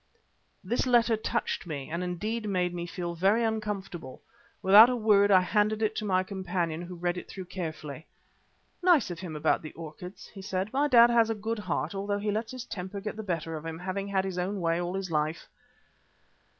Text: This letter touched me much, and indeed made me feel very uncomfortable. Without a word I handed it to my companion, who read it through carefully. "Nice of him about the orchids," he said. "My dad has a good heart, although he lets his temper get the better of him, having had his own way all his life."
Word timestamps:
This 0.63 0.87
letter 0.87 1.15
touched 1.15 1.67
me 1.67 1.85
much, 1.85 1.93
and 1.93 2.03
indeed 2.03 2.49
made 2.49 2.73
me 2.73 2.87
feel 2.87 3.13
very 3.13 3.43
uncomfortable. 3.43 4.23
Without 4.63 4.89
a 4.89 4.95
word 4.95 5.29
I 5.29 5.41
handed 5.41 5.83
it 5.83 5.95
to 5.97 6.05
my 6.05 6.23
companion, 6.23 6.81
who 6.81 6.95
read 6.95 7.19
it 7.19 7.29
through 7.29 7.45
carefully. 7.45 8.07
"Nice 8.81 9.11
of 9.11 9.19
him 9.19 9.35
about 9.35 9.61
the 9.61 9.73
orchids," 9.73 10.25
he 10.33 10.41
said. 10.41 10.73
"My 10.73 10.87
dad 10.87 11.11
has 11.11 11.29
a 11.29 11.35
good 11.35 11.59
heart, 11.59 11.93
although 11.93 12.17
he 12.17 12.31
lets 12.31 12.51
his 12.51 12.65
temper 12.65 12.99
get 12.99 13.15
the 13.15 13.21
better 13.21 13.55
of 13.55 13.63
him, 13.63 13.77
having 13.77 14.07
had 14.07 14.25
his 14.25 14.39
own 14.39 14.59
way 14.59 14.81
all 14.81 14.95
his 14.95 15.11
life." 15.11 15.45